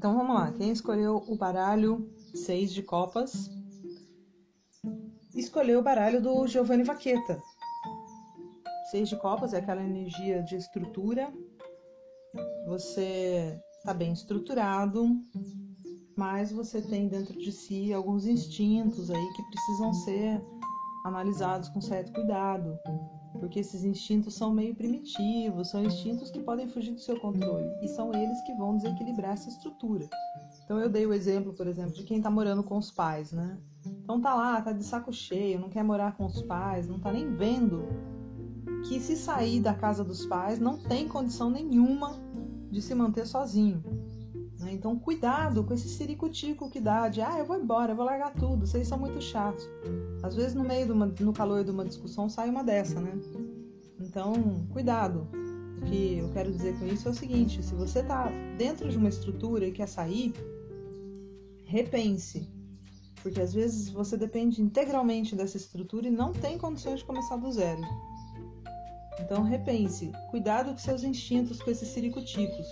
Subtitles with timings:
[0.00, 3.50] Então vamos lá, quem escolheu o baralho 6 de copas?
[5.34, 7.38] Escolheu o baralho do Giovanni Vaqueta.
[8.90, 11.30] Seis de copas é aquela energia de estrutura.
[12.66, 15.06] Você está bem estruturado,
[16.16, 20.42] mas você tem dentro de si alguns instintos aí que precisam ser
[21.04, 22.78] analisados com certo cuidado,
[23.40, 27.88] porque esses instintos são meio primitivos, são instintos que podem fugir do seu controle e
[27.88, 30.08] são eles que vão desequilibrar essa estrutura.
[30.64, 33.58] Então eu dei o exemplo, por exemplo, de quem está morando com os pais, né?
[33.84, 37.10] Então tá lá, tá de saco cheio, não quer morar com os pais, não tá
[37.10, 37.88] nem vendo
[38.86, 42.12] que se sair da casa dos pais não tem condição nenhuma
[42.70, 43.82] de se manter sozinho.
[44.60, 44.72] Né?
[44.72, 48.32] Então, cuidado com esse ciricutico que dá de, ah, eu vou embora, eu vou largar
[48.34, 49.68] tudo, vocês são muito chatos.
[50.22, 53.18] Às vezes, no meio, uma, no calor de uma discussão, sai uma dessa, né?
[53.98, 54.34] Então,
[54.70, 55.26] cuidado.
[55.78, 58.98] O que eu quero dizer com isso é o seguinte: se você está dentro de
[58.98, 60.34] uma estrutura e quer sair,
[61.64, 62.46] repense.
[63.22, 67.50] Porque às vezes você depende integralmente dessa estrutura e não tem condições de começar do
[67.50, 67.82] zero.
[69.20, 72.66] Então repense, cuidado com seus instintos com esses ciricuticos.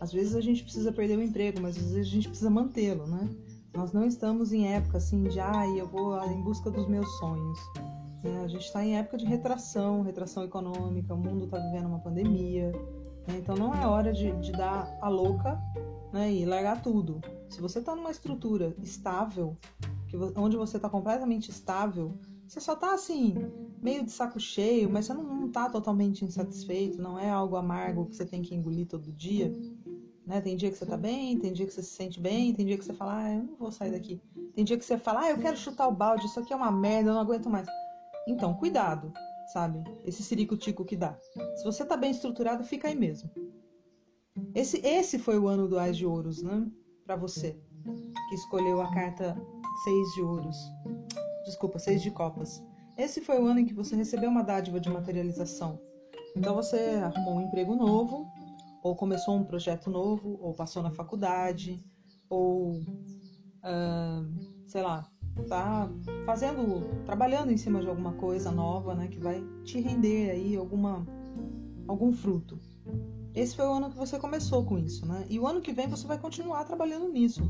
[0.00, 3.06] Às vezes a gente precisa perder o emprego, mas às vezes a gente precisa mantê-lo,
[3.06, 3.28] né?
[3.74, 7.58] Nós não estamos em época assim de, ah, eu vou em busca dos meus sonhos.
[8.24, 8.42] Né?
[8.44, 12.72] A gente está em época de retração, retração econômica, o mundo está vivendo uma pandemia.
[13.28, 13.38] Né?
[13.38, 15.60] Então não é hora de, de dar a louca
[16.12, 16.32] né?
[16.32, 17.20] e largar tudo.
[17.48, 19.56] Se você está numa estrutura estável,
[20.08, 23.36] que, onde você está completamente estável, você só está assim,
[23.80, 28.16] meio de saco cheio, mas você não está totalmente insatisfeito, não é algo amargo que
[28.16, 29.54] você tem que engolir todo dia.
[30.30, 30.40] Né?
[30.40, 32.78] Tem dia que você está bem, tem dia que você se sente bem, tem dia
[32.78, 34.20] que você fala, ah, eu não vou sair daqui.
[34.54, 36.70] Tem dia que você fala, ah, eu quero chutar o balde, isso aqui é uma
[36.70, 37.66] merda, eu não aguento mais.
[38.28, 39.12] Então, cuidado,
[39.52, 39.82] sabe?
[40.04, 41.18] Esse sirico-tico que dá.
[41.56, 43.28] Se você está bem estruturado, fica aí mesmo.
[44.54, 46.64] Esse, esse foi o ano do Ais de Ouros, né?
[47.04, 47.58] Para você,
[48.28, 49.36] que escolheu a carta
[49.82, 50.56] Seis de Ouros
[51.50, 52.62] desculpa, seis de copas.
[52.96, 55.80] Esse foi o ano em que você recebeu uma dádiva de materialização.
[56.36, 58.26] Então você arrumou um emprego novo,
[58.82, 61.84] ou começou um projeto novo, ou passou na faculdade,
[62.28, 65.06] ou uh, sei lá,
[65.48, 65.90] tá
[66.24, 71.06] fazendo, trabalhando em cima de alguma coisa nova, né, que vai te render aí alguma
[71.86, 72.58] algum fruto.
[73.34, 75.24] Esse foi o ano que você começou com isso, né?
[75.28, 77.42] E o ano que vem você vai continuar trabalhando nisso.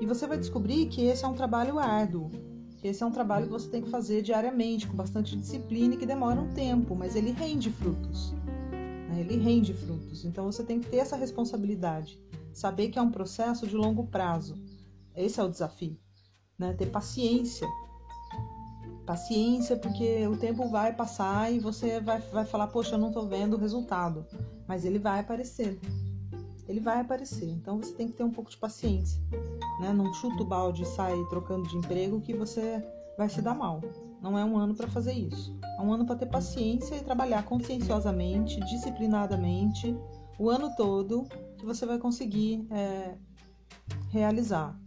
[0.00, 2.30] E você vai descobrir que esse é um trabalho árduo,
[2.82, 6.06] esse é um trabalho que você tem que fazer diariamente, com bastante disciplina e que
[6.06, 8.34] demora um tempo, mas ele rende frutos.
[9.16, 9.22] Né?
[9.22, 10.24] Ele rende frutos.
[10.24, 12.20] Então você tem que ter essa responsabilidade,
[12.52, 14.56] saber que é um processo de longo prazo.
[15.14, 15.98] Esse é o desafio.
[16.58, 16.74] Né?
[16.74, 17.66] Ter paciência.
[19.06, 23.26] Paciência, porque o tempo vai passar e você vai, vai falar, poxa, eu não estou
[23.26, 24.26] vendo o resultado.
[24.66, 25.78] Mas ele vai aparecer
[26.68, 27.48] ele vai aparecer.
[27.48, 29.20] Então você tem que ter um pouco de paciência.
[29.80, 29.92] Né?
[29.92, 32.84] Não chuta o balde e sai trocando de emprego que você
[33.16, 33.80] vai se dar mal.
[34.20, 35.56] Não é um ano para fazer isso.
[35.78, 39.96] É um ano para ter paciência e trabalhar conscienciosamente, disciplinadamente,
[40.38, 41.26] o ano todo
[41.58, 43.16] que você vai conseguir é,
[44.10, 44.78] realizar.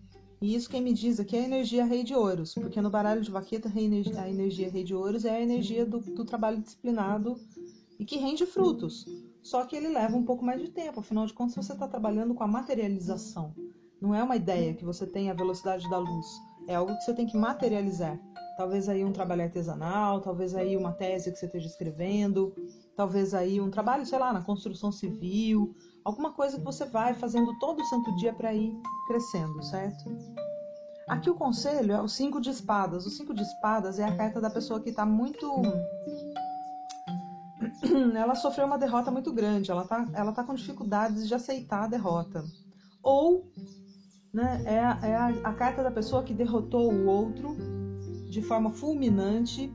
[0.41, 3.21] E isso quem me diz aqui é a energia rei de ouros, porque no baralho
[3.21, 7.37] de vaqueta a energia rei de ouros é a energia do, do trabalho disciplinado
[7.99, 9.05] e que rende frutos.
[9.43, 12.33] Só que ele leva um pouco mais de tempo, afinal de contas você está trabalhando
[12.33, 13.53] com a materialização.
[14.01, 16.25] Não é uma ideia que você tem a velocidade da luz,
[16.67, 18.17] é algo que você tem que materializar.
[18.59, 22.53] Talvez aí um trabalho artesanal, talvez aí uma tese que você esteja escrevendo,
[22.93, 27.57] talvez aí um trabalho, sei lá, na construção civil, alguma coisa que você vai fazendo
[27.57, 28.77] todo santo dia para ir
[29.07, 30.11] crescendo, certo?
[31.07, 33.05] Aqui o conselho é o cinco de espadas.
[33.05, 35.49] O cinco de espadas é a carta da pessoa que está muito
[38.13, 41.87] ela sofreu uma derrota muito grande, ela tá, ela tá com dificuldades de aceitar a
[41.87, 42.43] derrota.
[43.01, 43.49] Ou
[44.33, 47.55] né, é, é a, a carta da pessoa que derrotou o outro
[48.29, 49.73] de forma fulminante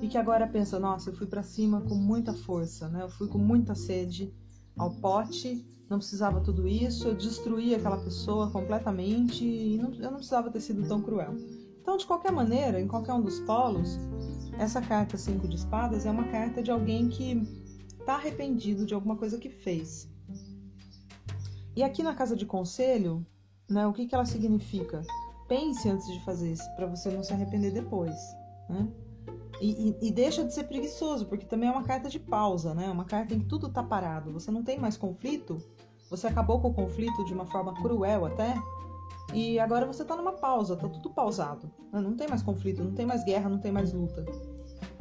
[0.00, 3.02] e que agora pensa, nossa, eu fui para cima com muita força, né?
[3.02, 4.32] Eu fui com muita sede
[4.76, 10.14] ao pote, não precisava tudo isso, eu destruí aquela pessoa completamente e não, eu não
[10.14, 11.34] precisava ter sido tão cruel.
[11.82, 13.98] Então, de qualquer maneira, em qualquer um dos polos,
[14.58, 17.42] essa carta cinco de espadas é uma carta de alguém que
[17.98, 20.08] está arrependido de alguma coisa que fez.
[21.76, 23.24] E aqui na casa de conselho,
[23.68, 25.02] né, o que, que ela significa?
[25.50, 28.14] Pense antes de fazer isso, para você não se arrepender depois.
[28.68, 28.88] Né?
[29.60, 32.88] E, e, e, deixa de ser preguiçoso, porque também é uma carta de pausa, né?
[32.88, 34.32] Uma carta em que tudo está parado.
[34.32, 35.60] Você não tem mais conflito,
[36.08, 38.54] você acabou com o conflito de uma forma cruel até,
[39.34, 41.68] e agora você está numa pausa, está tudo pausado.
[41.92, 42.00] Né?
[42.00, 44.24] Não tem mais conflito, não tem mais guerra, não tem mais luta.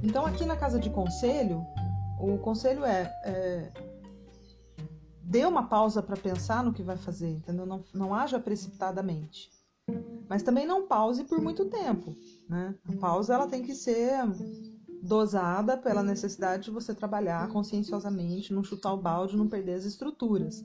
[0.01, 1.63] Então aqui na casa de conselho,
[2.19, 3.71] o conselho é, é
[5.21, 7.67] dê uma pausa para pensar no que vai fazer, entendeu?
[7.67, 9.58] Não, não haja precipitadamente.
[10.29, 12.15] Mas também não pause por muito tempo,
[12.47, 12.75] né?
[12.87, 14.13] A pausa ela tem que ser
[15.01, 20.63] dosada pela necessidade de você trabalhar conscienciosamente, não chutar o balde, não perder as estruturas.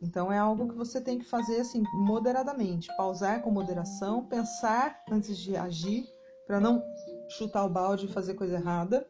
[0.00, 5.36] Então é algo que você tem que fazer assim moderadamente, pausar com moderação, pensar antes
[5.36, 6.04] de agir,
[6.46, 6.82] para não
[7.30, 9.06] chutar o balde e fazer coisa errada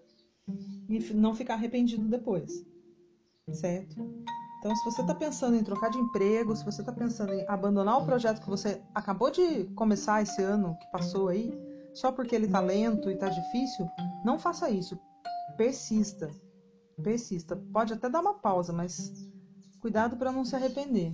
[0.89, 2.65] e não ficar arrependido depois.
[3.53, 3.97] Certo?
[4.59, 7.99] Então, se você está pensando em trocar de emprego, se você está pensando em abandonar
[7.99, 11.57] o projeto que você acabou de começar esse ano que passou aí,
[11.95, 13.89] só porque ele está lento e está difícil,
[14.25, 14.99] não faça isso.
[15.57, 16.31] Persista.
[17.03, 17.57] Persista.
[17.73, 19.13] Pode até dar uma pausa, mas
[19.81, 21.13] cuidado para não se arrepender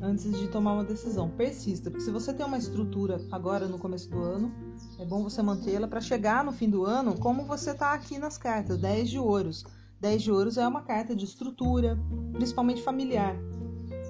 [0.00, 1.30] antes de tomar uma decisão.
[1.30, 4.50] Persista, porque se você tem uma estrutura agora no começo do ano,
[4.98, 8.38] é bom você mantê-la para chegar no fim do ano, como você está aqui nas
[8.38, 9.64] cartas, 10 de ouros
[10.02, 11.96] 10 de ouros é uma carta de estrutura,
[12.32, 13.36] principalmente familiar.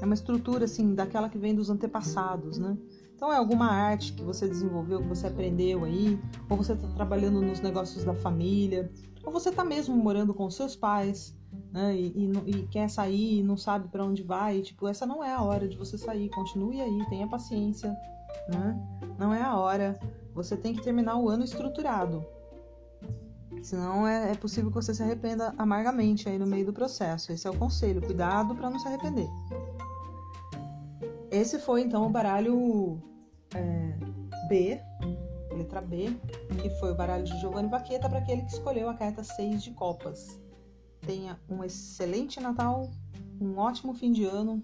[0.00, 2.78] É uma estrutura assim daquela que vem dos antepassados, né?
[3.14, 6.18] Então é alguma arte que você desenvolveu, que você aprendeu aí,
[6.48, 8.90] ou você está trabalhando nos negócios da família,
[9.22, 11.36] ou você está mesmo morando com seus pais,
[11.70, 11.94] né?
[11.94, 14.56] E, e, e quer sair e não sabe para onde vai.
[14.56, 16.30] E, tipo, essa não é a hora de você sair.
[16.30, 17.94] Continue aí, tenha paciência,
[18.48, 18.82] né?
[19.18, 20.00] Não é a hora.
[20.34, 22.24] Você tem que terminar o ano estruturado.
[23.62, 27.32] Senão é, é possível que você se arrependa amargamente aí no meio do processo.
[27.32, 28.02] Esse é o conselho.
[28.02, 29.28] Cuidado para não se arrepender.
[31.30, 33.00] Esse foi então o baralho
[33.54, 33.96] é,
[34.48, 34.80] B,
[35.56, 36.10] letra B,
[36.60, 39.70] que foi o baralho de Giovanni Baqueta para aquele que escolheu a carta 6 de
[39.70, 40.38] copas.
[41.00, 42.90] Tenha um excelente Natal,
[43.40, 44.62] um ótimo fim de ano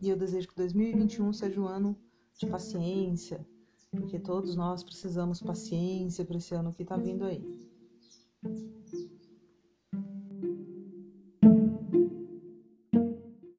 [0.00, 1.96] e eu desejo que 2021 seja um ano
[2.36, 3.46] de paciência,
[3.90, 7.71] porque todos nós precisamos paciência para esse ano que está vindo aí.
[8.44, 8.81] Thank you.